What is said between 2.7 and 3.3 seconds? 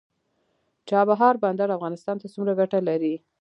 لري؟